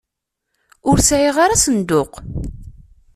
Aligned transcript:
Ur 0.89 0.97
sɛiɣ 1.07 1.35
ara 1.43 1.55
asenduq. 1.57 2.11